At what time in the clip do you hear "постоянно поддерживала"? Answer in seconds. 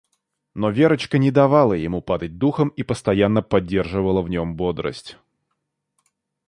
2.81-4.23